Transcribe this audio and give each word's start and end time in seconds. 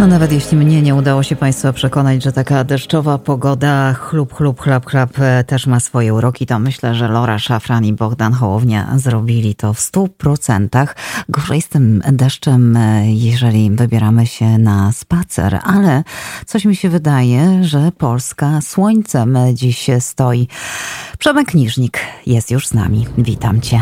No 0.00 0.06
nawet 0.06 0.32
jeśli 0.32 0.56
mnie 0.56 0.82
nie 0.82 0.94
udało 0.94 1.22
się 1.22 1.36
Państwa 1.36 1.72
przekonać, 1.72 2.22
że 2.22 2.32
taka 2.32 2.64
deszczowa 2.64 3.18
pogoda, 3.18 3.94
chlub, 3.94 4.34
chlub, 4.34 4.60
chlap, 4.60 4.86
chlap 4.86 5.18
e, 5.18 5.44
też 5.44 5.66
ma 5.66 5.80
swoje 5.80 6.14
uroki, 6.14 6.46
to 6.46 6.58
myślę, 6.58 6.94
że 6.94 7.08
Lora 7.08 7.38
Szafran 7.38 7.84
i 7.84 7.92
Bogdan 7.92 8.32
Hołownia 8.32 8.98
zrobili 8.98 9.54
to 9.54 9.74
w 9.74 9.80
stu 9.80 10.08
procentach. 10.08 10.96
Gorzej 11.28 11.62
z 11.62 11.68
tym 11.68 12.02
deszczem, 12.12 12.76
e, 12.76 13.12
jeżeli 13.12 13.70
wybieramy 13.70 14.26
się 14.26 14.58
na 14.58 14.92
spacer, 14.92 15.58
ale 15.62 16.04
coś 16.46 16.64
mi 16.64 16.76
się 16.76 16.88
wydaje, 16.88 17.64
że 17.64 17.92
Polska 17.98 18.60
słońcem 18.60 19.38
dziś 19.54 19.90
stoi. 19.98 20.48
Przemek 21.18 21.54
Niżnik 21.54 21.98
jest 22.26 22.50
już 22.50 22.68
z 22.68 22.74
nami. 22.74 23.06
Witam 23.18 23.60
Cię. 23.60 23.80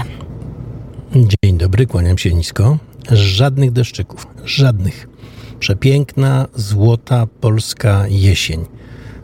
Dzień 1.14 1.58
dobry, 1.58 1.86
kłaniam 1.86 2.18
się 2.18 2.34
nisko. 2.34 2.78
Żadnych 3.10 3.72
deszczyków, 3.72 4.26
żadnych. 4.44 5.17
Przepiękna, 5.60 6.46
złota 6.54 7.26
polska 7.40 8.04
jesień. 8.08 8.64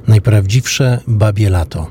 Najprawdziwsze 0.09 1.01
babie 1.07 1.51
lato. 1.51 1.87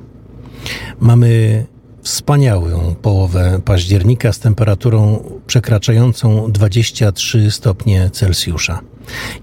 Mamy 0.99 1.65
wspaniałą 2.03 2.95
połowę 3.01 3.61
października 3.65 4.33
z 4.33 4.39
temperaturą 4.39 5.23
przekraczającą 5.47 6.51
23 6.51 7.51
stopnie 7.51 8.09
Celsjusza. 8.09 8.79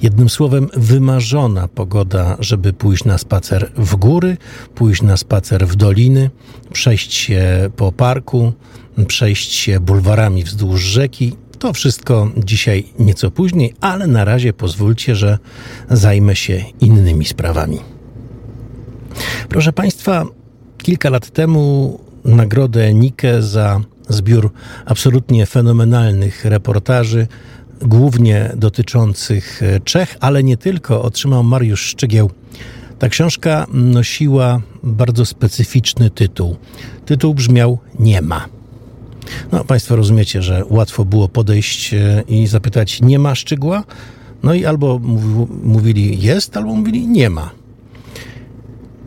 Jednym 0.02 0.28
słowem, 0.28 0.68
wymarzona 0.76 1.68
pogoda, 1.68 2.36
żeby 2.40 2.72
pójść 2.72 3.04
na 3.04 3.18
spacer 3.18 3.72
w 3.76 3.96
góry, 3.96 4.36
pójść 4.74 5.02
na 5.02 5.16
spacer 5.16 5.66
w 5.66 5.76
doliny, 5.76 6.30
przejść 6.72 7.14
się 7.14 7.70
po 7.76 7.92
parku, 7.92 8.52
przejść 9.06 9.52
się 9.52 9.80
bulwarami 9.80 10.44
wzdłuż 10.44 10.80
rzeki 10.80 11.36
to 11.60 11.72
wszystko 11.72 12.30
dzisiaj 12.36 12.84
nieco 12.98 13.30
później, 13.30 13.74
ale 13.80 14.06
na 14.06 14.24
razie 14.24 14.52
pozwólcie, 14.52 15.14
że 15.14 15.38
zajmę 15.90 16.36
się 16.36 16.64
innymi 16.80 17.24
sprawami. 17.24 17.78
Proszę 19.48 19.72
Państwa, 19.72 20.24
kilka 20.78 21.10
lat 21.10 21.30
temu 21.30 22.00
nagrodę 22.24 22.94
Nike 22.94 23.42
za 23.42 23.80
zbiór 24.08 24.52
absolutnie 24.86 25.46
fenomenalnych 25.46 26.44
reportaży, 26.44 27.26
głównie 27.82 28.52
dotyczących 28.56 29.60
Czech, 29.84 30.16
ale 30.20 30.42
nie 30.42 30.56
tylko, 30.56 31.02
otrzymał 31.02 31.44
Mariusz 31.44 31.82
Szczygieł. 31.82 32.30
Ta 32.98 33.08
książka 33.08 33.66
nosiła 33.72 34.60
bardzo 34.82 35.26
specyficzny 35.26 36.10
tytuł. 36.10 36.56
Tytuł 37.06 37.34
brzmiał 37.34 37.78
Nie 37.98 38.22
ma. 38.22 38.59
No, 39.52 39.64
Państwo 39.64 39.96
rozumiecie, 39.96 40.42
że 40.42 40.62
łatwo 40.68 41.04
było 41.04 41.28
podejść 41.28 41.94
e, 41.94 42.22
i 42.28 42.46
zapytać, 42.46 43.02
nie 43.02 43.18
ma 43.18 43.34
szczygła? 43.34 43.84
No 44.42 44.54
i 44.54 44.64
albo 44.64 44.98
mówili 45.62 46.22
jest, 46.22 46.56
albo 46.56 46.74
mówili 46.74 47.06
nie 47.08 47.30
ma. 47.30 47.50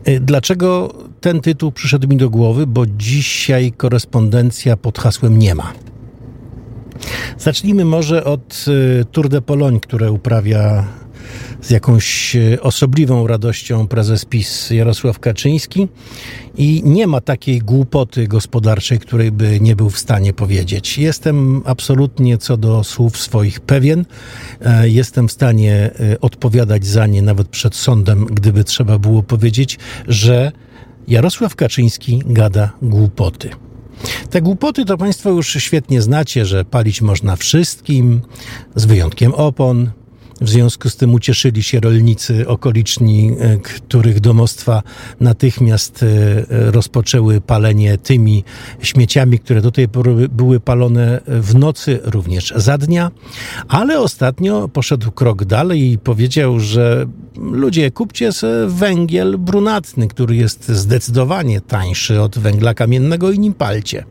E, 0.04 0.20
dlaczego 0.20 0.94
ten 1.20 1.40
tytuł 1.40 1.72
przyszedł 1.72 2.08
mi 2.08 2.16
do 2.16 2.30
głowy? 2.30 2.66
Bo 2.66 2.86
dzisiaj 2.86 3.72
korespondencja 3.72 4.76
pod 4.76 4.98
hasłem 4.98 5.38
nie 5.38 5.54
ma. 5.54 5.72
Zacznijmy 7.38 7.84
może 7.84 8.24
od 8.24 8.64
e, 9.00 9.04
Tour 9.04 9.28
de 9.28 9.42
Pologne, 9.42 9.80
które 9.80 10.12
uprawia 10.12 10.84
z 11.60 11.70
jakąś 11.70 12.36
e, 12.36 12.60
osobliwą 12.60 13.26
radością 13.26 13.88
prezes 13.88 14.24
PiS 14.24 14.70
Jarosław 14.70 15.18
Kaczyński 15.18 15.88
i 16.56 16.82
nie 16.84 17.06
ma 17.06 17.20
takiej 17.20 17.58
głupoty 17.58 18.28
gospodarczej, 18.28 18.98
której 18.98 19.32
by 19.32 19.60
nie 19.60 19.76
był 19.76 19.90
w 19.90 19.98
stanie 19.98 20.32
powiedzieć. 20.32 20.98
Jestem 20.98 21.62
absolutnie 21.64 22.38
co 22.38 22.56
do 22.56 22.84
słów 22.84 23.18
swoich 23.18 23.60
pewien. 23.60 24.04
E, 24.60 24.88
jestem 24.88 25.28
w 25.28 25.32
stanie 25.32 25.90
e, 26.12 26.20
odpowiadać 26.20 26.86
za 26.86 27.06
nie 27.06 27.22
nawet 27.22 27.48
przed 27.48 27.74
sądem, 27.76 28.26
gdyby 28.26 28.64
trzeba 28.64 28.98
było 28.98 29.22
powiedzieć, 29.22 29.78
że 30.08 30.52
Jarosław 31.08 31.56
Kaczyński 31.56 32.22
gada 32.26 32.72
głupoty. 32.82 33.50
Te 34.30 34.42
głupoty 34.42 34.84
to 34.84 34.98
Państwo 34.98 35.30
już 35.30 35.48
świetnie 35.48 36.02
znacie, 36.02 36.46
że 36.46 36.64
palić 36.64 37.02
można 37.02 37.36
wszystkim, 37.36 38.20
z 38.74 38.84
wyjątkiem 38.84 39.34
opon, 39.34 39.90
w 40.44 40.48
związku 40.48 40.90
z 40.90 40.96
tym 40.96 41.14
ucieszyli 41.14 41.62
się 41.62 41.80
rolnicy 41.80 42.48
okoliczni, 42.48 43.36
e, 43.38 43.58
których 43.58 44.20
domostwa 44.20 44.82
natychmiast 45.20 46.02
e, 46.02 46.06
rozpoczęły 46.70 47.40
palenie 47.40 47.98
tymi 47.98 48.44
śmieciami, 48.82 49.38
które 49.38 49.60
do 49.60 49.70
tej 49.70 49.88
pory 49.88 50.28
były 50.28 50.60
palone 50.60 51.20
w 51.26 51.54
nocy, 51.54 52.00
również 52.04 52.52
za 52.56 52.78
dnia. 52.78 53.10
Ale 53.68 54.00
ostatnio 54.00 54.68
poszedł 54.68 55.10
krok 55.10 55.44
dalej 55.44 55.92
i 55.92 55.98
powiedział, 55.98 56.60
że 56.60 57.06
ludzie, 57.36 57.90
kupcie 57.90 58.30
węgiel 58.66 59.38
brunatny, 59.38 60.08
który 60.08 60.36
jest 60.36 60.68
zdecydowanie 60.68 61.60
tańszy 61.60 62.20
od 62.20 62.38
węgla 62.38 62.74
kamiennego 62.74 63.30
i 63.30 63.38
nim 63.38 63.54
palcie. 63.54 64.04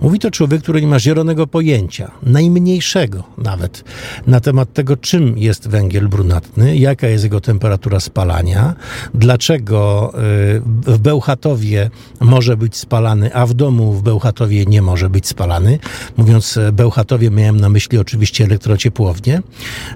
Mówi 0.00 0.18
to 0.18 0.30
człowiek, 0.30 0.62
który 0.62 0.80
nie 0.80 0.86
ma 0.86 1.00
zielonego 1.00 1.46
pojęcia, 1.46 2.10
najmniejszego 2.22 3.24
nawet, 3.38 3.84
na 4.26 4.40
temat 4.40 4.72
tego, 4.72 4.96
czym 4.96 5.38
jest 5.38 5.68
węgiel 5.68 6.08
brunatny, 6.08 6.76
jaka 6.76 7.06
jest 7.08 7.24
jego 7.24 7.40
temperatura 7.40 8.00
spalania, 8.00 8.74
dlaczego 9.14 10.12
y, 10.14 10.92
w 10.92 10.98
Bełchatowie 10.98 11.90
może 12.20 12.56
być 12.56 12.76
spalany, 12.76 13.34
a 13.34 13.46
w 13.46 13.54
domu 13.54 13.92
w 13.92 14.02
Bełchatowie 14.02 14.64
nie 14.64 14.82
może 14.82 15.10
być 15.10 15.26
spalany. 15.26 15.78
Mówiąc 16.16 16.58
Bełchatowie, 16.72 17.30
miałem 17.30 17.60
na 17.60 17.68
myśli 17.68 17.98
oczywiście 17.98 18.44
elektrociepłownię 18.44 19.42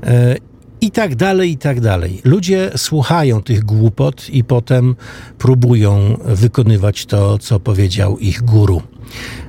y, 0.04 0.49
i 0.80 0.90
tak 0.90 1.14
dalej, 1.14 1.50
i 1.50 1.58
tak 1.58 1.80
dalej. 1.80 2.20
Ludzie 2.24 2.70
słuchają 2.76 3.42
tych 3.42 3.64
głupot 3.64 4.30
i 4.30 4.44
potem 4.44 4.96
próbują 5.38 6.18
wykonywać 6.24 7.06
to, 7.06 7.38
co 7.38 7.60
powiedział 7.60 8.18
ich 8.18 8.42
guru. 8.42 8.82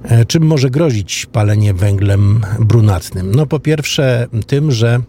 E, 0.03 0.25
czym 0.25 0.43
może 0.43 0.69
grozić 0.69 1.25
palenie 1.25 1.73
węglem 1.73 2.41
brunatnym? 2.59 3.35
No 3.35 3.45
po 3.45 3.59
pierwsze 3.59 4.27
tym, 4.47 4.71
że 4.71 5.01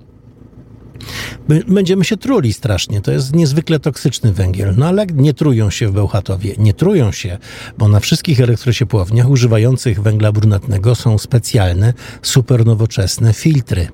będziemy 1.68 2.04
się 2.04 2.16
truli 2.16 2.52
strasznie. 2.52 3.00
To 3.00 3.12
jest 3.12 3.34
niezwykle 3.34 3.80
toksyczny 3.80 4.32
węgiel. 4.32 4.74
No 4.76 4.86
ale 4.86 5.06
nie 5.06 5.34
trują 5.34 5.70
się 5.70 5.88
w 5.88 5.92
Bełchatowie. 5.92 6.54
Nie 6.58 6.74
trują 6.74 7.12
się, 7.12 7.38
bo 7.78 7.88
na 7.88 8.00
wszystkich 8.00 8.40
elektrociepłowniach 8.40 9.30
używających 9.30 10.02
węgla 10.02 10.32
brunatnego 10.32 10.94
są 10.94 11.18
specjalne, 11.18 11.94
super 12.22 12.66
nowoczesne 12.66 13.32
filtry. 13.32 13.88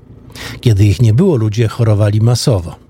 Kiedy 0.61 0.85
ich 0.85 1.03
nie 1.03 1.15
było, 1.15 1.37
ludzie 1.37 1.69
chorowali 1.69 2.21
masowo. 2.21 2.89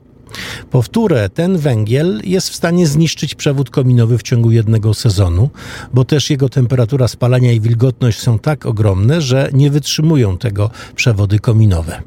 Powtórę, 0.70 1.28
ten 1.28 1.58
węgiel 1.58 2.20
jest 2.24 2.50
w 2.50 2.54
stanie 2.54 2.86
zniszczyć 2.86 3.34
przewód 3.34 3.70
kominowy 3.70 4.18
w 4.18 4.22
ciągu 4.22 4.50
jednego 4.50 4.94
sezonu, 4.94 5.50
bo 5.94 6.04
też 6.04 6.30
jego 6.30 6.48
temperatura 6.48 7.08
spalania 7.08 7.52
i 7.52 7.60
wilgotność 7.60 8.18
są 8.18 8.38
tak 8.38 8.66
ogromne, 8.66 9.22
że 9.22 9.50
nie 9.52 9.70
wytrzymują 9.70 10.38
tego 10.38 10.70
przewody 10.94 11.38
kominowe. 11.38 12.02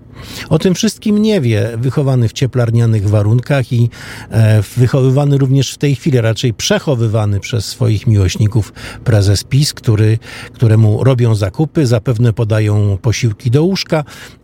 O 0.50 0.60
tym 0.60 0.76
wszystkim 0.76 1.22
nie 1.22 1.42
wie 1.42 1.72
wychowany 1.78 2.30
w 2.30 2.34
cieplarnianych 2.34 3.10
warunkach 3.10 3.74
i 3.74 3.90
e, 4.32 4.64
wychowywany 4.78 5.38
również 5.38 5.74
w 5.74 5.78
tej 5.78 5.96
chwili, 5.96 6.22
raczej 6.22 6.54
przechowywany 6.54 7.40
przez 7.40 7.66
swoich 7.66 8.08
miłośników 8.08 8.74
prezes 9.04 9.44
PiS, 9.44 9.74
który, 9.74 10.20
któremu 10.54 11.04
robią 11.04 11.36
zakupy, 11.36 11.88
zapewne 11.88 12.34
podają 12.34 12.98
posiłki 13.02 13.52
do 13.52 13.64
łóżka, 13.64 14.04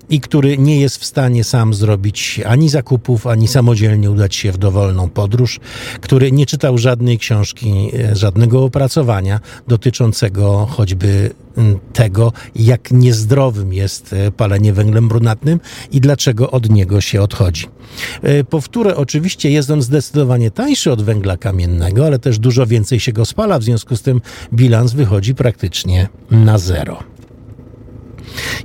i 0.09 0.19
który 0.19 0.57
nie 0.57 0.79
jest 0.81 0.97
w 0.97 1.05
stanie 1.05 1.43
sam 1.43 1.73
zrobić 1.73 2.41
ani 2.45 2.69
zakupów, 2.69 3.27
ani 3.27 3.47
samodzielnie 3.47 4.11
udać 4.11 4.35
się 4.35 4.51
w 4.51 4.57
dowolną 4.57 5.09
podróż, 5.09 5.59
który 6.01 6.31
nie 6.31 6.45
czytał 6.45 6.77
żadnej 6.77 7.17
książki, 7.17 7.91
e, 7.93 8.15
żadnego 8.15 8.63
opracowania 8.63 9.39
dotyczącego 9.67 10.67
choćby 10.69 11.31
tego, 11.93 12.33
jak 12.55 12.91
niezdrowym 12.91 13.73
jest 13.73 14.13
e, 14.13 14.31
palenie 14.31 14.73
węglem 14.73 15.07
brunatnym 15.07 15.59
i 15.91 16.01
dlaczego 16.01 16.51
od 16.51 16.69
niego 16.69 17.01
się 17.01 17.21
odchodzi. 17.21 17.67
E, 18.21 18.43
powtórę, 18.43 18.95
oczywiście 18.95 19.51
jest 19.51 19.69
on 19.69 19.81
zdecydowanie 19.81 20.51
tańszy 20.51 20.91
od 20.91 21.01
węgla 21.01 21.37
kamiennego, 21.37 22.05
ale 22.05 22.19
też 22.19 22.39
dużo 22.39 22.67
więcej 22.67 22.99
się 22.99 23.13
go 23.13 23.25
spala, 23.25 23.59
w 23.59 23.63
związku 23.63 23.95
z 23.95 24.01
tym 24.01 24.21
bilans 24.53 24.93
wychodzi 24.93 25.35
praktycznie 25.35 26.07
na 26.31 26.57
zero. 26.57 27.16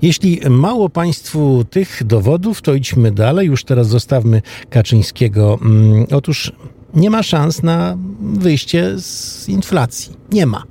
Jeśli 0.03 0.41
mało 0.51 0.89
Państwu 0.89 1.65
tych 1.71 2.05
dowodów, 2.05 2.63
to 2.63 2.75
idźmy 2.75 3.13
dalej. 3.13 3.47
Już 3.47 3.65
teraz 3.65 3.89
zostawmy 3.89 4.43
Kaczyńskiego. 4.71 5.59
Mm, 5.63 6.07
otóż 6.13 6.53
nie 6.95 7.11
ma 7.11 7.23
szans 7.23 7.63
na 7.63 7.97
wyjście 8.21 8.99
z 8.99 9.49
inflacji. 9.49 10.17
Nie 10.33 10.47
ma. 10.47 10.63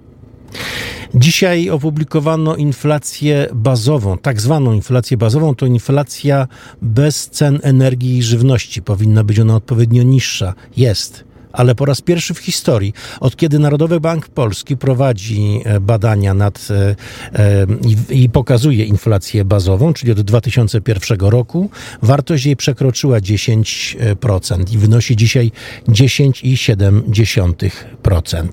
Dzisiaj 1.15 1.69
opublikowano 1.69 2.55
inflację 2.55 3.47
bazową, 3.53 4.17
tak 4.17 4.41
zwaną 4.41 4.73
inflację 4.73 5.17
bazową. 5.17 5.55
To 5.55 5.65
inflacja 5.65 6.47
bez 6.81 7.29
cen 7.29 7.59
energii 7.63 8.17
i 8.17 8.23
żywności. 8.23 8.81
Powinna 8.81 9.23
być 9.23 9.39
ona 9.39 9.55
odpowiednio 9.55 10.03
niższa. 10.03 10.53
Jest 10.77 11.30
ale 11.53 11.75
po 11.75 11.85
raz 11.85 12.01
pierwszy 12.01 12.33
w 12.33 12.39
historii, 12.39 12.93
od 13.19 13.35
kiedy 13.35 13.59
Narodowy 13.59 13.99
Bank 13.99 14.27
Polski 14.27 14.77
prowadzi 14.77 15.61
e, 15.65 15.79
badania 15.79 16.33
nad 16.33 16.67
e, 16.71 16.95
e, 17.39 17.65
i, 18.09 18.23
i 18.23 18.29
pokazuje 18.29 18.85
inflację 18.85 19.45
bazową, 19.45 19.93
czyli 19.93 20.11
od 20.11 20.21
2001 20.21 21.19
roku, 21.19 21.69
wartość 22.01 22.45
jej 22.45 22.55
przekroczyła 22.55 23.19
10% 23.19 24.73
i 24.73 24.77
wynosi 24.77 25.15
dzisiaj 25.15 25.51
10,7%. 25.87 28.47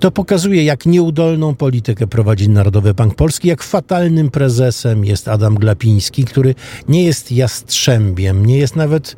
To 0.00 0.10
pokazuje, 0.10 0.64
jak 0.64 0.86
nieudolną 0.86 1.54
politykę 1.54 2.06
prowadzi 2.06 2.48
Narodowy 2.48 2.94
Bank 2.94 3.14
Polski, 3.14 3.48
jak 3.48 3.62
fatalnym 3.62 4.30
prezesem 4.30 5.04
jest 5.04 5.28
Adam 5.28 5.54
Glapiński, 5.54 6.24
który 6.24 6.54
nie 6.88 7.04
jest 7.04 7.32
jastrzębiem, 7.32 8.46
nie 8.46 8.58
jest 8.58 8.76
nawet 8.76 9.16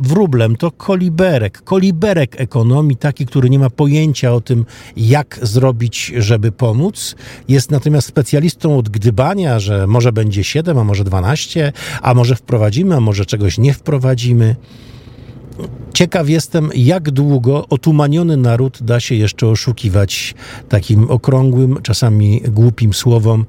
wróblem, 0.00 0.56
to 0.56 0.70
koliberek, 0.70 1.62
koliberek 1.62 2.40
ekonomii, 2.40 2.96
taki, 2.96 3.26
który 3.26 3.50
nie 3.50 3.58
ma 3.58 3.70
pojęcia 3.70 4.32
o 4.32 4.40
tym, 4.40 4.64
jak 4.96 5.38
zrobić, 5.42 6.12
żeby 6.16 6.52
pomóc. 6.52 7.16
Jest 7.48 7.70
natomiast 7.70 8.08
specjalistą 8.08 8.78
od 8.78 8.88
gdybania, 8.88 9.60
że 9.60 9.86
może 9.86 10.12
będzie 10.12 10.44
7, 10.44 10.78
a 10.78 10.84
może 10.84 11.04
12, 11.04 11.72
a 12.02 12.14
może 12.14 12.36
wprowadzimy, 12.36 12.96
a 12.96 13.00
może 13.00 13.26
czegoś 13.26 13.58
nie 13.58 13.74
wprowadzimy. 13.74 14.56
Ciekaw 15.94 16.28
jestem, 16.28 16.70
jak 16.74 17.10
długo 17.10 17.68
otumaniony 17.68 18.36
naród 18.36 18.78
da 18.82 19.00
się 19.00 19.14
jeszcze 19.14 19.46
oszukiwać 19.46 20.34
takim 20.68 21.10
okrągłym, 21.10 21.78
czasami 21.82 22.40
głupim 22.48 22.94
słowom, 22.94 23.44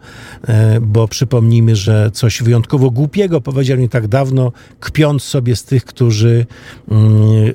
e, 0.48 0.82
bo 0.82 1.08
przypomnijmy, 1.08 1.76
że 1.76 2.12
coś 2.14 2.42
wyjątkowo 2.42 2.92
głupiego 2.92 3.42
powiedział 3.42 3.78
nie 3.78 3.90
tak 3.90 4.08
dawno, 4.08 4.52
kpiąc 4.80 5.24
sobie 5.24 5.56
z 5.56 5.64
tych, 5.64 5.86
którzy 5.86 6.46
mm, 6.92 7.14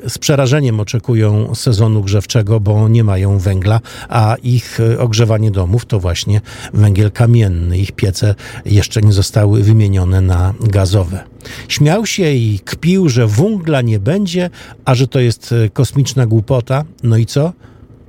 z 0.09 0.19
przerażeniem 0.19 0.81
oczekują 0.81 1.55
sezonu 1.55 2.03
grzewczego, 2.03 2.61
bo 2.61 2.89
nie 2.89 3.05
mają 3.05 3.39
węgla, 3.39 3.81
a 4.09 4.37
ich 4.43 4.79
ogrzewanie 4.99 5.51
domów 5.51 5.87
to 5.87 6.01
właśnie 6.01 6.41
węgiel 6.75 7.11
kamienny. 7.11 7.79
Ich 7.79 7.93
piece 7.93 8.35
jeszcze 8.65 9.03
nie 9.03 9.13
zostały 9.13 9.63
wymienione 9.63 10.21
na 10.21 10.55
gazowe. 10.61 11.38
Śmiał 11.69 12.07
się 12.07 12.33
i 12.33 12.61
kpił, 12.65 13.09
że 13.09 13.27
węgla 13.27 13.83
nie 13.83 13.99
będzie, 13.99 14.51
a 14.85 14.95
że 14.95 15.09
to 15.09 15.21
jest 15.21 15.53
e, 15.53 15.71
kosmiczna 15.71 16.27
głupota. 16.27 16.85
No 17.03 17.17
i 17.17 17.27
co? 17.27 17.53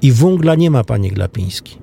I 0.01 0.11
węgla 0.11 0.55
nie 0.55 0.71
ma, 0.71 0.83
panie 0.83 1.11
Glapiński. 1.11 1.77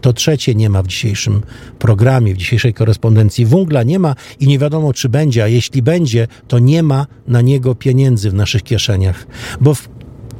To 0.00 0.12
trzecie 0.12 0.54
nie 0.54 0.70
ma 0.70 0.82
w 0.82 0.86
dzisiejszym 0.86 1.42
programie, 1.78 2.34
w 2.34 2.36
dzisiejszej 2.36 2.74
korespondencji. 2.74 3.46
Węgla 3.46 3.82
nie 3.82 3.98
ma 3.98 4.14
i 4.40 4.46
nie 4.46 4.58
wiadomo, 4.58 4.92
czy 4.92 5.08
będzie, 5.08 5.44
a 5.44 5.48
jeśli 5.48 5.82
będzie, 5.82 6.28
to 6.48 6.58
nie 6.58 6.82
ma 6.82 7.06
na 7.26 7.40
niego 7.40 7.74
pieniędzy 7.74 8.30
w 8.30 8.34
naszych 8.34 8.62
kieszeniach. 8.62 9.26
Bo 9.60 9.74
w 9.74 9.88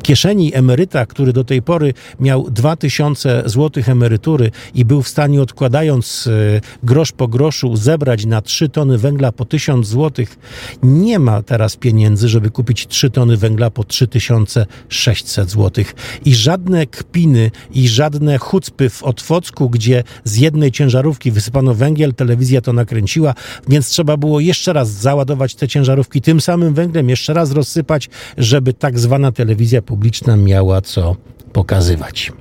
kieszeni 0.02 0.54
emeryta, 0.54 1.06
który 1.06 1.32
do 1.32 1.44
tej 1.44 1.62
pory 1.62 1.94
miał 2.20 2.50
2000 2.50 3.42
złotych 3.46 3.88
emerytury 3.88 4.50
i 4.74 4.84
był 4.84 5.02
w 5.02 5.08
stanie 5.08 5.42
odkładając 5.42 6.26
e, 6.26 6.60
grosz 6.82 7.12
po 7.12 7.28
groszu 7.28 7.76
zebrać 7.76 8.26
na 8.26 8.42
3 8.42 8.68
tony 8.68 8.98
węgla 8.98 9.32
po 9.32 9.44
1000 9.44 9.88
złotych, 9.88 10.38
nie 10.82 11.18
ma 11.18 11.42
teraz 11.42 11.76
pieniędzy, 11.76 12.28
żeby 12.28 12.50
kupić 12.50 12.86
3 12.86 13.10
tony 13.10 13.36
węgla 13.36 13.70
po 13.70 13.84
3600 13.84 15.50
złotych. 15.50 15.94
I 16.24 16.34
żadne 16.34 16.86
kpiny 16.86 17.50
i 17.74 17.88
żadne 17.88 18.38
chucpy 18.38 18.90
w 18.90 19.02
Otwocku, 19.02 19.70
gdzie 19.70 20.04
z 20.24 20.36
jednej 20.36 20.72
ciężarówki 20.72 21.30
wysypano 21.30 21.74
węgiel, 21.74 22.14
telewizja 22.14 22.60
to 22.60 22.72
nakręciła, 22.72 23.34
więc 23.68 23.88
trzeba 23.88 24.16
było 24.16 24.40
jeszcze 24.40 24.72
raz 24.72 24.90
załadować 24.90 25.54
te 25.54 25.68
ciężarówki 25.68 26.20
tym 26.20 26.40
samym 26.40 26.74
węglem, 26.74 27.08
jeszcze 27.08 27.34
raz 27.34 27.52
rozsypać, 27.52 28.08
żeby 28.38 28.74
tak 28.74 28.98
zwana 28.98 29.32
telewizja 29.32 29.82
publiczna 29.92 30.36
miała 30.36 30.80
co 30.80 31.16
pokazywać 31.52 32.32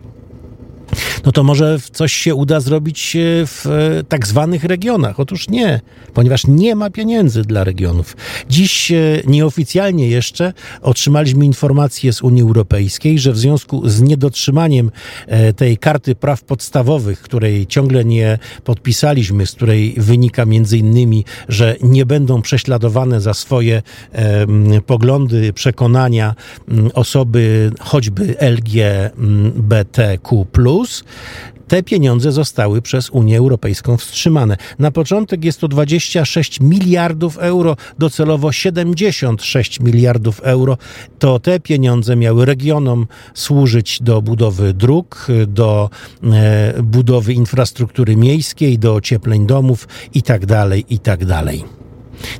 no 1.25 1.31
to 1.31 1.43
może 1.43 1.77
coś 1.91 2.13
się 2.13 2.35
uda 2.35 2.59
zrobić 2.59 3.15
e, 3.15 3.19
w 3.45 3.65
e, 3.65 4.03
tak 4.03 4.27
zwanych 4.27 4.63
regionach. 4.63 5.19
Otóż 5.19 5.49
nie, 5.49 5.81
ponieważ 6.13 6.47
nie 6.47 6.75
ma 6.75 6.89
pieniędzy 6.89 7.41
dla 7.41 7.63
regionów. 7.63 8.17
Dziś 8.49 8.91
e, 8.91 8.97
nieoficjalnie 9.27 10.07
jeszcze 10.07 10.53
otrzymaliśmy 10.81 11.45
informację 11.45 12.13
z 12.13 12.21
Unii 12.21 12.41
Europejskiej, 12.41 13.19
że 13.19 13.31
w 13.31 13.37
związku 13.37 13.89
z 13.89 14.01
niedotrzymaniem 14.01 14.91
tej 15.55 15.77
karty 15.77 16.15
praw 16.15 16.43
podstawowych, 16.43 17.21
której 17.21 17.67
ciągle 17.67 18.05
nie 18.05 18.39
podpisaliśmy, 18.63 19.45
z 19.45 19.51
której 19.51 19.95
wynika 19.97 20.45
między 20.45 20.77
innymi, 20.77 21.25
że 21.49 21.75
nie 21.81 22.05
będą 22.05 22.41
prześladowane 22.41 23.21
za 23.21 23.33
swoje 23.33 23.81
poglądy, 24.85 25.53
przekonania 25.53 26.35
osoby 26.93 27.71
choćby 27.79 28.35
LGBTQ, 28.39 30.45
te 31.67 31.83
pieniądze 31.83 32.31
zostały 32.31 32.81
przez 32.81 33.09
Unię 33.09 33.37
Europejską 33.37 33.97
wstrzymane. 33.97 34.57
Na 34.79 34.91
początek 34.91 35.45
jest 35.45 35.59
to 35.59 35.67
26 35.67 36.59
miliardów 36.61 37.37
euro, 37.37 37.75
docelowo 37.99 38.51
76 38.51 39.79
miliardów 39.79 40.39
euro. 40.39 40.77
To 41.19 41.39
te 41.39 41.59
pieniądze 41.59 42.15
miały 42.15 42.45
regionom 42.45 43.07
służyć 43.33 44.01
do 44.01 44.21
budowy 44.21 44.73
dróg, 44.73 45.27
do 45.47 45.89
e, 46.23 46.73
budowy 46.83 47.33
infrastruktury 47.33 48.15
miejskiej, 48.15 48.79
do 48.79 48.95
ociepleń 48.95 49.47
domów 49.47 49.87
itd. 50.13 50.47
Tak 50.47 50.91
itd. 50.91 51.25
Tak 51.27 51.55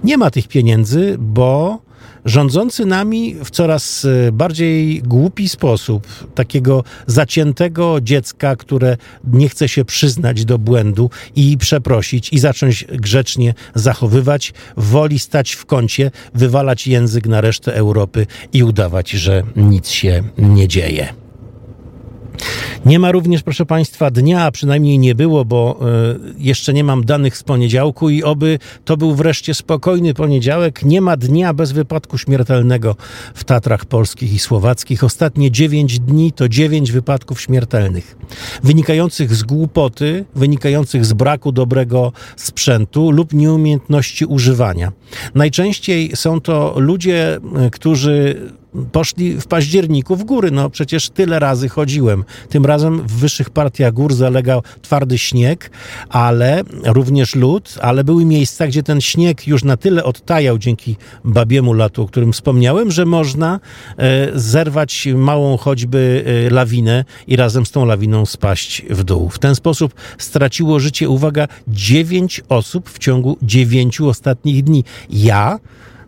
Nie 0.04 0.18
ma 0.18 0.32
tych 0.32 0.48
pieniędzy, 0.48 1.16
bo 1.20 1.80
rządzący 2.26 2.86
nami 2.86 3.36
w 3.46 3.52
coraz 3.52 4.06
e, 4.06 4.32
bardziej 4.32 5.02
głupi 5.02 5.50
sposób, 5.50 6.08
takiego 6.36 6.84
zaciętego 7.08 8.02
dziecka, 8.02 8.56
które 8.56 8.98
nie 9.24 9.50
chce 9.50 9.70
się 9.70 9.86
przyznać 9.86 10.46
do 10.46 10.58
błędu 10.58 11.10
i 11.36 11.58
przeprosić 11.58 12.34
i 12.34 12.40
zacząć 12.40 12.86
grzecznie 12.90 13.54
zachowywać, 13.76 14.54
woli 14.78 15.20
stać 15.20 15.52
w 15.52 15.66
kącie, 15.66 16.12
wywalać 16.34 16.88
język 16.88 17.28
na 17.28 17.42
resztę 17.42 17.76
Europy 17.76 18.28
i 18.54 18.64
udawać, 18.64 19.10
że 19.10 19.44
nic 19.56 19.90
się 19.90 20.24
nie 20.38 20.68
dzieje. 20.68 21.21
Nie 22.86 23.00
ma 23.00 23.12
również, 23.12 23.44
proszę 23.44 23.66
Państwa, 23.66 24.12
dnia, 24.12 24.44
a 24.44 24.52
przynajmniej 24.52 25.00
nie 25.00 25.16
było, 25.16 25.46
bo 25.46 25.80
e, 25.82 25.86
jeszcze 26.38 26.74
nie 26.74 26.84
mam 26.84 27.06
danych 27.06 27.38
z 27.38 27.44
poniedziałku 27.44 28.10
i 28.10 28.24
oby 28.24 28.60
to 28.86 28.98
był 28.98 29.16
wreszcie 29.16 29.54
spokojny 29.54 30.14
poniedziałek. 30.14 30.84
Nie 30.84 31.02
ma 31.02 31.18
dnia 31.18 31.54
bez 31.54 31.72
wypadku 31.72 32.18
śmiertelnego 32.18 32.96
w 33.34 33.44
Tatrach 33.44 33.86
polskich 33.86 34.34
i 34.34 34.40
słowackich. 34.40 35.04
Ostatnie 35.04 35.52
9 35.52 36.00
dni 36.00 36.32
to 36.32 36.50
9 36.50 36.92
wypadków 36.92 37.42
śmiertelnych, 37.42 38.18
wynikających 38.64 39.36
z 39.36 39.44
głupoty, 39.44 40.26
wynikających 40.36 41.06
z 41.06 41.14
braku 41.14 41.52
dobrego 41.52 42.12
sprzętu 42.36 43.12
lub 43.12 43.34
nieumiejętności 43.34 44.26
używania. 44.26 44.92
Najczęściej 45.36 46.12
są 46.16 46.42
to 46.42 46.74
ludzie, 46.78 47.40
e, 47.56 47.70
którzy 47.70 48.52
poszli 48.92 49.34
w 49.42 49.48
październiku 49.48 50.16
w 50.16 50.24
góry. 50.24 50.52
No 50.52 50.70
przecież 50.70 51.10
tyle 51.10 51.40
razy 51.40 51.70
chodziłem. 51.70 52.24
Tym 52.50 52.66
razem 52.66 53.02
w 53.02 53.12
wyższych 53.12 53.50
partiach 53.50 53.94
gór 53.94 54.14
zalegał 54.14 54.64
twardy 54.82 55.18
śnieg, 55.18 55.72
ale 56.10 56.64
również 56.86 57.36
lód, 57.36 57.76
ale 57.82 58.04
były 58.04 58.26
miejsca, 58.26 58.68
gdzie 58.68 58.84
ten 58.84 59.02
śnieg 59.02 59.48
już 59.48 59.64
na 59.64 59.78
tyle 59.78 60.04
odtajał 60.04 60.58
dzięki 60.58 60.96
babiemu 61.24 61.74
latu, 61.74 62.04
o 62.04 62.08
którym 62.08 62.34
wspomniałem, 62.34 62.92
że 62.92 63.06
można 63.06 63.60
e, 63.98 64.40
zerwać 64.40 65.08
małą 65.16 65.58
choćby 65.58 66.24
e, 66.48 66.50
lawinę 66.50 67.06
i 67.28 67.36
razem 67.36 67.66
z 67.66 67.72
tą 67.72 67.86
lawiną 67.86 68.26
spaść 68.26 68.86
w 68.90 69.04
dół. 69.04 69.30
W 69.30 69.40
ten 69.40 69.56
sposób 69.56 69.94
straciło 70.18 70.80
życie, 70.80 71.10
uwaga, 71.10 71.48
dziewięć 71.68 72.42
osób 72.50 72.90
w 72.90 73.00
ciągu 73.00 73.38
dziewięciu 73.42 74.10
ostatnich 74.10 74.64
dni. 74.64 74.84
Ja 75.10 75.60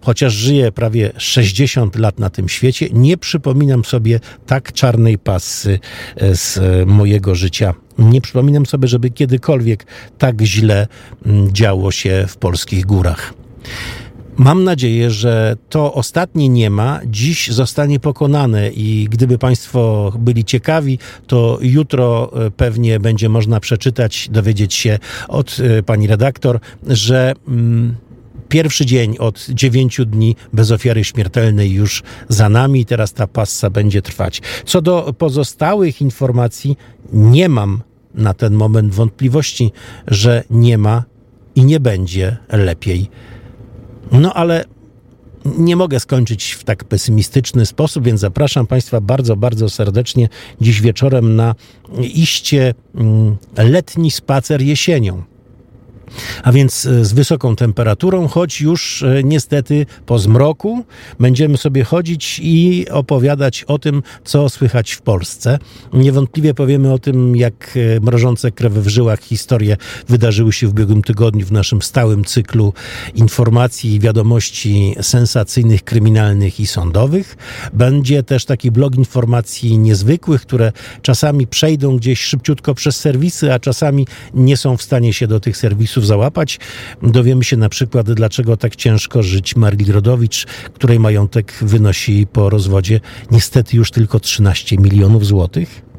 chociaż 0.03 0.33
żyję 0.33 0.72
prawie 0.72 1.12
60 1.17 1.95
lat 1.95 2.19
na 2.19 2.29
tym 2.29 2.50
świecie, 2.50 2.88
nie 2.93 3.17
przypominam 3.17 3.86
sobie 3.86 4.19
tak 4.45 4.74
czarnej 4.74 5.17
pasy 5.17 5.79
e, 6.15 6.36
z 6.36 6.60
mojego 6.88 7.36
życia. 7.36 7.74
Nie 7.98 8.22
przypominam 8.22 8.65
sobie, 8.65 8.88
żeby 8.88 9.10
kiedykolwiek 9.10 9.86
tak 10.17 10.41
źle 10.41 10.88
mm, 11.25 11.53
działo 11.53 11.91
się 11.91 12.25
w 12.27 12.38
polskich 12.38 12.86
górach. 12.86 13.33
Mam 14.38 14.63
nadzieję, 14.63 15.12
że 15.12 15.55
to 15.69 15.93
ostatnie 15.93 16.50
nie 16.50 16.69
ma 16.69 17.00
dziś 17.05 17.51
zostanie 17.51 18.00
pokonane 18.00 18.69
i 18.69 19.07
gdyby 19.12 19.38
Państwo 19.38 20.13
byli 20.19 20.45
ciekawi, 20.45 21.00
to 21.27 21.57
jutro 21.62 22.31
e, 22.45 22.51
pewnie 22.51 23.00
będzie 23.00 23.29
można 23.29 23.60
przeczytać, 23.60 24.29
dowiedzieć 24.31 24.74
się 24.74 25.00
od 25.27 25.57
e, 25.60 25.83
pani 25.83 26.07
redaktor, 26.07 26.60
że. 26.88 27.33
Mm, 27.48 27.95
Pierwszy 28.53 28.86
dzień 28.86 29.17
od 29.19 29.48
dziewięciu 29.50 30.05
dni 30.05 30.36
bez 30.53 30.72
ofiary 30.72 31.03
śmiertelnej 31.03 31.72
już 31.72 32.03
za 32.29 32.50
nami, 32.50 32.86
teraz 32.86 33.13
ta 33.13 33.27
passa 33.27 33.69
będzie 33.69 34.01
trwać. 34.01 34.41
Co 34.65 34.81
do 34.81 35.13
pozostałych 35.17 36.01
informacji, 36.01 36.77
nie 37.13 37.50
mam 37.50 37.81
na 38.13 38.33
ten 38.33 38.53
moment 38.53 38.93
wątpliwości, 38.93 39.72
że 40.07 40.43
nie 40.50 40.77
ma 40.77 41.03
i 41.55 41.65
nie 41.65 41.79
będzie 41.79 42.38
lepiej. 42.50 43.10
No 44.12 44.33
ale 44.33 44.65
nie 45.57 45.75
mogę 45.75 46.00
skończyć 46.00 46.51
w 46.51 46.63
tak 46.63 46.83
pesymistyczny 46.83 47.65
sposób, 47.65 48.03
więc 48.05 48.19
zapraszam 48.19 48.67
Państwa 48.67 49.01
bardzo, 49.01 49.36
bardzo 49.36 49.69
serdecznie 49.69 50.29
dziś 50.62 50.81
wieczorem 50.81 51.36
na 51.36 51.55
iście 52.00 52.74
mm, 52.95 53.38
letni 53.57 54.12
spacer 54.12 54.62
jesienią 54.62 55.24
a 56.43 56.51
więc 56.51 56.86
e, 56.86 57.05
z 57.05 57.13
wysoką 57.13 57.55
temperaturą, 57.55 58.27
choć 58.27 58.62
już 58.62 59.03
e, 59.03 59.24
niestety 59.24 59.86
po 60.05 60.19
zmroku 60.19 60.86
będziemy 61.19 61.57
sobie 61.57 61.83
chodzić 61.83 62.39
i 62.43 62.86
opowiadać 62.89 63.63
o 63.63 63.79
tym, 63.79 64.03
co 64.24 64.50
słychać 64.50 64.91
w 64.91 65.01
Polsce. 65.01 65.60
Niewątpliwie 65.93 66.53
powiemy 66.53 66.93
o 66.93 67.00
tym, 67.00 67.36
jak 67.36 67.77
e, 67.98 68.00
mrożące 68.00 68.51
krew 68.51 68.74
w 68.74 68.88
żyłach 68.88 69.22
historie 69.22 69.77
wydarzyły 70.07 70.53
się 70.53 70.67
w 70.67 70.69
ubiegłym 70.69 71.01
tygodniu 71.01 71.45
w 71.45 71.51
naszym 71.51 71.81
stałym 71.81 72.25
cyklu 72.25 72.74
informacji 73.15 73.93
i 73.95 74.00
wiadomości 74.00 74.95
sensacyjnych, 75.01 75.83
kryminalnych 75.83 76.60
i 76.60 76.67
sądowych. 76.67 77.38
Będzie 77.74 78.24
też 78.24 78.45
taki 78.45 78.72
blog 78.72 78.95
informacji 78.95 79.77
niezwykłych, 79.77 80.41
które 80.41 80.72
czasami 81.01 81.48
przejdą 81.48 81.98
gdzieś 81.98 82.22
szybciutko 82.22 82.75
przez 82.75 82.95
serwisy, 82.95 83.53
a 83.53 83.60
czasami 83.60 84.07
nie 84.33 84.57
są 84.57 84.77
w 84.77 84.81
stanie 84.81 85.13
się 85.13 85.27
do 85.27 85.39
tych 85.39 85.57
serwisów 85.57 86.02
załapać. 86.05 86.60
Dowiemy 87.01 87.43
się 87.43 87.57
na 87.57 87.69
przykład, 87.69 88.12
dlaczego 88.12 88.57
tak 88.57 88.75
ciężko 88.75 89.24
żyć 89.24 89.55
Marli 89.55 89.91
Rodowicz, 89.91 90.45
której 90.74 91.00
majątek 91.00 91.53
wynosi 91.62 92.27
po 92.33 92.50
rozwodzie 92.50 93.00
niestety 93.31 93.77
już 93.77 93.91
tylko 93.91 94.19
13 94.19 94.77
milionów 94.77 95.25
złotych. 95.25 95.93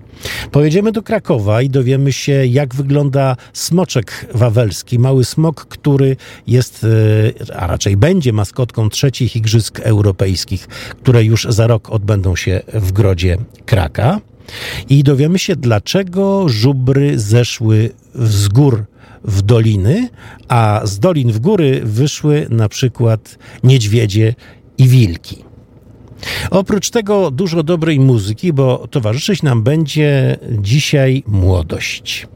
Pojedziemy 0.51 0.93
do 0.93 1.03
Krakowa 1.03 1.63
i 1.63 1.71
dowiemy 1.71 2.13
się, 2.13 2.47
jak 2.47 2.75
wygląda 2.75 3.37
smoczek 3.53 4.27
wawelski, 4.35 4.99
mały 4.99 5.25
smok, 5.25 5.67
który 5.67 6.17
jest, 6.47 6.87
e, 7.51 7.57
a 7.57 7.67
raczej 7.67 7.97
będzie 7.97 8.33
maskotką 8.33 8.89
trzecich 8.89 9.37
Igrzysk 9.37 9.81
Europejskich, 9.81 10.67
które 11.03 11.25
już 11.25 11.47
za 11.49 11.67
rok 11.67 11.91
odbędą 11.91 12.37
się 12.37 12.61
w 12.75 12.93
Grodzie 12.93 13.37
Kraka. 13.67 14.21
I 14.89 15.03
dowiemy 15.03 15.39
się, 15.39 15.57
dlaczego 15.57 16.49
żubry 16.49 17.19
zeszły 17.19 17.91
z 18.15 18.49
gór 18.49 18.85
w 19.25 19.43
doliny, 19.43 20.09
a 20.49 20.81
z 20.85 20.99
dolin 20.99 21.33
w 21.33 21.39
góry 21.39 21.81
wyszły 21.85 22.47
na 22.51 22.69
przykład 22.69 23.39
niedźwiedzie 23.65 24.35
i 24.79 24.89
wilki. 24.89 25.45
Oprócz 26.51 26.91
tego 26.91 27.31
dużo 27.31 27.63
dobrej 27.63 28.01
muzyki, 28.01 28.53
bo 28.53 28.89
towarzyszyć 28.91 29.43
nam 29.43 29.63
będzie 29.63 30.37
dzisiaj 30.59 31.23
młodość. 31.27 32.27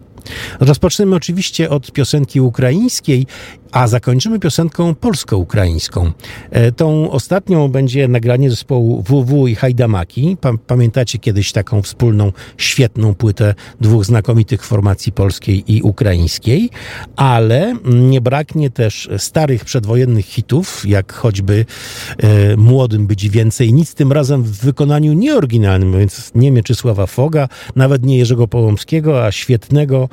Rozpoczniemy 0.61 1.17
oczywiście 1.17 1.71
od 1.71 1.93
piosenki 1.93 2.41
ukraińskiej 2.41 3.27
a 3.73 3.89
zakończymy 3.89 4.39
piosenką 4.39 4.95
polsko-ukraińską. 4.95 6.13
E, 6.51 6.73
tą 6.73 7.11
ostatnią 7.11 7.69
będzie 7.69 8.09
nagranie 8.09 8.51
zespołu 8.51 9.03
WW 9.03 9.47
i 9.47 9.55
Hajdamaki. 9.55 10.37
Pamiętacie 10.67 11.19
kiedyś 11.19 11.53
taką 11.53 11.83
wspólną, 11.83 12.33
świetną 12.57 13.15
płytę 13.15 13.55
dwóch 13.81 14.05
znakomitych 14.05 14.65
formacji 14.65 15.13
polskiej 15.13 15.73
i 15.77 15.83
ukraińskiej, 15.83 16.71
ale 17.17 17.77
nie 17.85 18.21
braknie 18.21 18.71
też 18.71 19.09
starych 19.19 19.65
przedwojennych 19.65 20.27
hitów, 20.27 20.83
jak 20.87 21.13
choćby 21.13 21.65
e, 22.19 22.57
Młodym 22.57 23.07
być 23.07 23.29
więcej 23.29 23.73
nic, 23.73 23.95
tym 23.95 24.13
razem 24.13 24.43
w 24.43 24.51
wykonaniu 24.51 25.13
nieoryginalnym, 25.13 25.99
więc 25.99 26.33
nie 26.35 26.51
Mieczysława 26.51 27.07
Foga, 27.07 27.49
nawet 27.77 28.05
nie 28.05 28.19
Jerzego 28.19 28.49
Połomskiego, 28.49 29.25
a 29.25 29.33
świetnego 29.33 30.09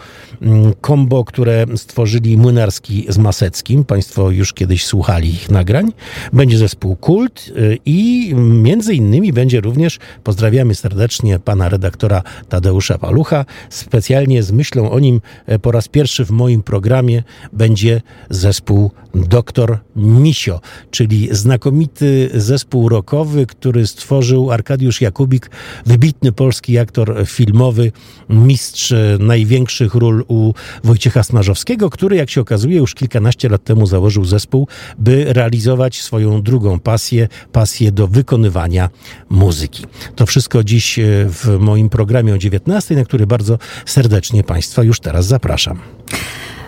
kombo, 0.82 1.16
mm, 1.16 1.26
które 1.26 1.66
stworzyli 1.76 2.38
Młynarski 2.38 3.06
z 3.10 3.18
Masy 3.18 3.45
Państwo 3.86 4.32
już 4.32 4.54
kiedyś 4.54 4.86
słuchali 4.86 5.30
ich 5.30 5.52
nagrań. 5.52 5.92
Będzie 6.34 6.58
zespół 6.58 6.96
Kult 6.96 7.52
y, 7.58 7.78
i 7.86 8.32
między 8.36 8.96
innymi 8.96 9.34
będzie 9.34 9.62
również, 9.62 10.00
pozdrawiamy 10.24 10.76
serdecznie 10.76 11.40
pana 11.40 11.70
redaktora 11.70 12.24
Tadeusza 12.50 12.98
Palucha, 12.98 13.46
specjalnie 13.70 14.44
z 14.44 14.52
myślą 14.52 14.92
o 14.92 15.00
nim 15.00 15.22
e, 15.46 15.60
po 15.60 15.72
raz 15.72 15.88
pierwszy 15.88 16.26
w 16.26 16.32
moim 16.32 16.64
programie 16.64 17.24
będzie 17.54 18.02
zespół 18.30 18.92
Doktor 19.16 19.80
Misio, 19.96 20.62
czyli 20.92 21.30
znakomity 21.32 22.30
zespół 22.34 22.90
rockowy, 22.90 23.46
który 23.46 23.88
stworzył 23.88 24.52
Arkadiusz 24.52 25.02
Jakubik, 25.02 25.50
wybitny 25.86 26.32
polski 26.32 26.78
aktor 26.78 27.26
filmowy, 27.26 27.92
mistrz 28.30 28.94
największych 29.20 29.96
ról 29.96 30.26
u 30.28 30.54
Wojciecha 30.84 31.24
Smarzowskiego, 31.24 31.90
który 31.90 32.16
jak 32.16 32.30
się 32.30 32.42
okazuje 32.42 32.78
już 32.78 32.94
kilkanaście 32.94 33.35
15 33.36 33.50
lat 33.50 33.64
temu 33.64 33.86
założył 33.86 34.26
zespół, 34.26 34.68
by 35.00 35.34
realizować 35.34 36.02
swoją 36.02 36.42
drugą 36.42 36.80
pasję, 36.80 37.28
pasję 37.52 37.92
do 37.92 38.08
wykonywania 38.08 38.90
muzyki. 39.30 39.86
To 40.16 40.26
wszystko 40.26 40.64
dziś 40.64 41.00
e, 41.00 41.04
w 41.30 41.58
moim 41.60 41.90
programie 41.90 42.34
o 42.34 42.38
19, 42.38 42.96
na 42.96 43.06
który 43.06 43.28
bardzo 43.28 43.58
serdecznie 43.86 44.44
Państwa 44.44 44.84
już 44.84 45.00
teraz 45.00 45.26
zapraszam. 45.26 45.95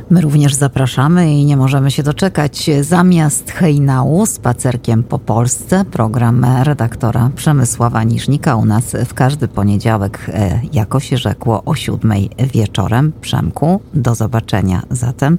My 0.10 0.22
również 0.22 0.54
zapraszamy 0.54 1.34
i 1.34 1.46
nie 1.46 1.58
możemy 1.58 1.92
się 1.92 2.04
doczekać. 2.04 2.70
Zamiast 2.82 3.52
hejnału 3.52 4.26
spacerkiem 4.26 5.04
po 5.04 5.20
Polsce, 5.20 5.86
program 5.86 6.46
redaktora 6.64 7.30
Przemysława 7.36 8.04
Niżnika 8.04 8.56
u 8.56 8.66
nas 8.66 8.96
w 9.06 9.14
każdy 9.14 9.48
poniedziałek, 9.48 10.32
e, 10.34 10.60
jako 10.74 11.00
się 11.00 11.18
rzekło, 11.18 11.64
o 11.64 11.76
siódmej 11.76 12.30
wieczorem. 12.54 13.14
Przemku, 13.22 13.82
do 13.94 14.16
zobaczenia 14.16 14.84
zatem. 14.92 15.38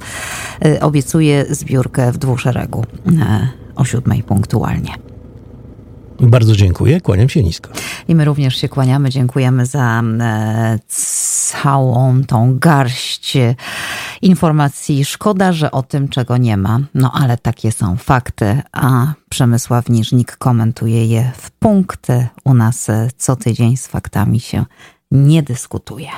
E, 0.65 0.81
obiecuję 0.81 1.45
zbiórkę 1.51 2.13
w 2.13 2.19
dwuszeregu 2.19 2.85
e, 3.21 3.49
o 3.77 3.85
siódmej 3.85 4.23
punktualnie. 4.23 5.08
Bardzo 6.21 6.57
dziękuję, 6.57 7.01
kłaniam 7.01 7.29
się 7.29 7.43
nisko. 7.43 7.71
I 8.09 8.15
my 8.15 8.25
również 8.25 8.57
się 8.57 8.69
kłaniamy, 8.69 9.11
dziękujemy 9.11 9.67
za 9.67 10.03
e, 10.21 10.79
całą 10.89 12.25
tą 12.25 12.59
garść 12.59 13.37
informacji. 14.23 15.05
Szkoda, 15.05 15.53
że 15.53 15.71
o 15.71 15.83
tym, 15.83 16.09
czego 16.09 16.37
nie 16.37 16.57
ma, 16.57 16.81
no 16.95 17.13
ale 17.15 17.37
takie 17.37 17.73
są 17.73 17.97
fakty, 17.97 18.63
a 18.73 19.13
Przemysław 19.29 19.89
Niżnik 19.89 20.37
komentuje 20.37 21.07
je 21.07 21.33
w 21.37 21.51
punkty. 21.51 22.27
U 22.45 22.55
nas 22.55 22.87
co 23.17 23.37
tydzień 23.37 23.77
z 23.77 23.87
faktami 23.87 24.41
się 24.41 24.65
nie 25.11 25.43
dyskutuje. 25.43 26.09